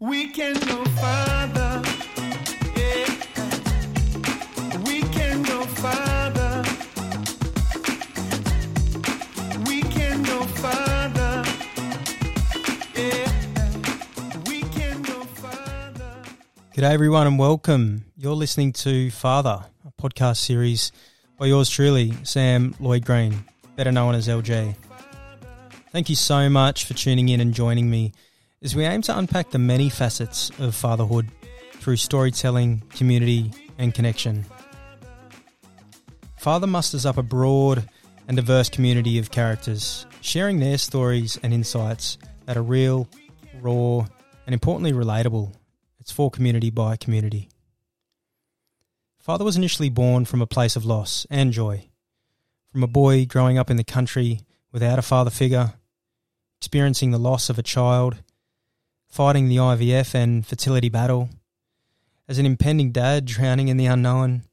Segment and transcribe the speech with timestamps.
[0.00, 1.82] go farther.
[2.74, 3.06] Yeah.
[4.86, 6.64] We can go farther.
[9.66, 11.44] We can go farther.
[12.96, 13.30] Yeah.
[14.46, 16.22] We can go farther.
[16.74, 18.06] G'day, everyone, and welcome.
[18.16, 20.92] You're listening to Farther, a podcast series
[21.36, 23.44] by yours truly, Sam Lloyd Green,
[23.76, 24.76] better known as LG.
[25.92, 28.14] Thank you so much for tuning in and joining me
[28.62, 31.28] as we aim to unpack the many facets of fatherhood
[31.74, 34.44] through storytelling, community, and connection.
[36.36, 37.88] Farther musters up a broad
[38.28, 43.08] and diverse community of characters, sharing their stories and insights that are real,
[43.60, 44.06] raw,
[44.46, 45.54] and importantly relatable.
[45.98, 47.48] It's for community by community.
[49.18, 51.88] Farther was initially born from a place of loss and joy.
[52.72, 54.40] From a boy growing up in the country
[54.72, 55.74] without a father figure,
[56.58, 58.22] experiencing the loss of a child,
[59.10, 61.28] fighting the IVF and fertility battle,
[62.28, 64.44] as an impending dad drowning in the unknown,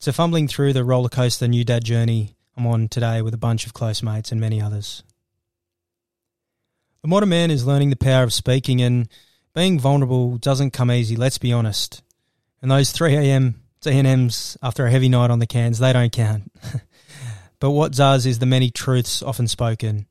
[0.00, 3.66] to fumbling through the roller coaster new dad journey I'm on today with a bunch
[3.66, 5.04] of close mates and many others.
[7.02, 9.08] The modern man is learning the power of speaking, and
[9.54, 12.02] being vulnerable doesn't come easy, let's be honest.
[12.60, 16.50] And those 3am DNMs after a heavy night on the cans, they don't count.
[17.60, 20.06] but what does is the many truths often spoken.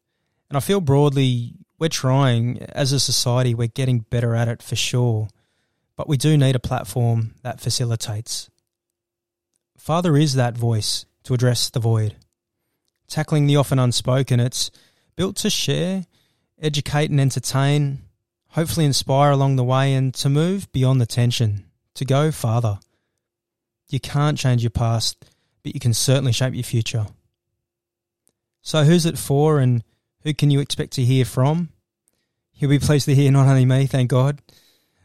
[0.50, 4.76] And I feel broadly we're trying as a society, we're getting better at it for
[4.76, 5.28] sure.
[5.96, 8.50] But we do need a platform that facilitates.
[9.78, 12.16] Farther is that voice to address the void.
[13.08, 14.70] Tackling the often unspoken, it's
[15.16, 16.06] built to share,
[16.62, 18.04] educate, and entertain,
[18.50, 22.80] hopefully inspire along the way, and to move beyond the tension, to go farther.
[23.90, 25.26] You can't change your past,
[25.64, 27.08] but you can certainly shape your future.
[28.62, 29.84] So, who's it for, and
[30.28, 31.70] who can you expect to hear from?
[32.54, 34.42] You'll be pleased to hear not only me, thank God,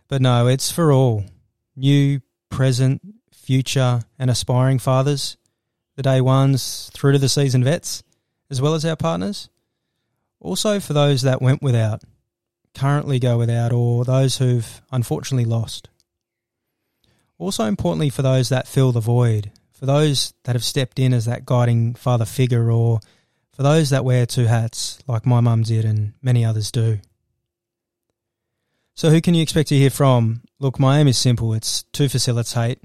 [0.09, 1.25] but no, it's for all
[1.77, 2.21] new,
[2.51, 5.37] present, future, and aspiring fathers,
[5.95, 8.03] the day ones through to the seasoned vets,
[8.51, 9.49] as well as our partners.
[10.41, 12.03] Also for those that went without,
[12.75, 15.89] currently go without, or those who've unfortunately lost.
[17.39, 21.27] Also, importantly, for those that fill the void, for those that have stepped in as
[21.27, 22.99] that guiding father figure, or
[23.53, 26.99] for those that wear two hats, like my mum did and many others do.
[28.95, 30.43] So, who can you expect to hear from?
[30.59, 32.81] Look, my aim is simple it's to facilitate,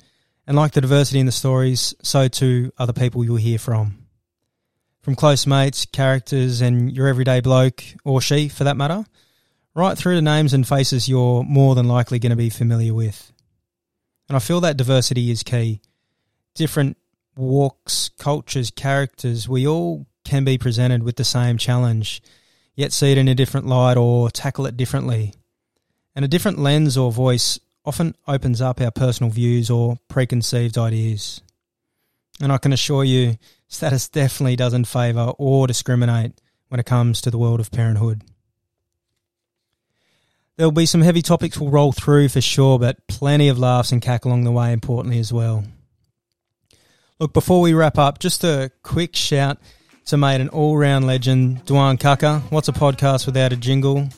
[0.46, 4.06] and like the diversity in the stories, so too are the people you'll hear from.
[5.02, 9.06] From close mates, characters, and your everyday bloke, or she for that matter,
[9.74, 13.32] right through to names and faces you're more than likely going to be familiar with.
[14.28, 15.82] And I feel that diversity is key.
[16.56, 16.98] Different
[17.38, 22.22] walks, cultures, characters, we all can be presented with the same challenge,
[22.76, 25.34] yet see it in a different light or tackle it differently.
[26.16, 31.42] And a different lens or voice often opens up our personal views or preconceived ideas.
[32.42, 36.34] And I can assure you, status definitely doesn't favour or discriminate
[36.68, 38.22] when it comes to the world of parenthood.
[40.58, 44.02] There'll be some heavy topics we'll roll through for sure, but plenty of laughs and
[44.02, 45.64] cack along the way, importantly as well.
[47.20, 49.60] Look, before we wrap up, just a quick shout
[50.08, 52.40] to mate an all round legend, Dwan Kaka.
[52.50, 54.10] What's a podcast without a jingle?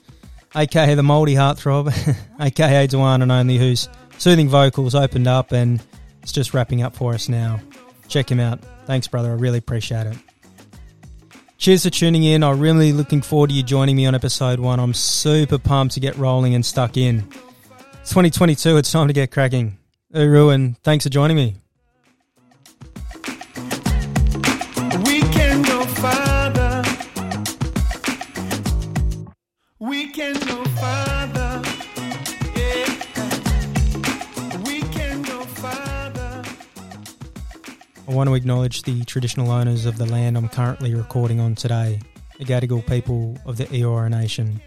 [0.55, 1.93] aka the Mouldy Heartthrob,
[2.39, 5.81] aka Dwan and Only, whose soothing vocals opened up and
[6.21, 7.59] it's just wrapping up for us now.
[8.07, 8.59] Check him out.
[8.85, 9.31] Thanks, brother.
[9.31, 10.17] I really appreciate it.
[11.57, 12.43] Cheers for tuning in.
[12.43, 14.79] I'm really looking forward to you joining me on episode one.
[14.79, 17.27] I'm super pumped to get rolling and stuck in.
[18.01, 18.77] It's 2022.
[18.77, 19.77] It's time to get cracking.
[20.11, 21.55] Uru, and thanks for joining me.
[38.07, 41.99] I want to acknowledge the traditional owners of the land I'm currently recording on today,
[42.39, 44.61] the Gadigal people of the Eora Nation,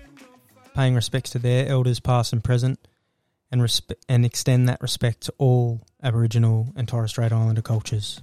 [0.74, 2.78] paying respects to their elders past and present,
[3.50, 8.22] and, respe- and extend that respect to all Aboriginal and Torres Strait Islander cultures.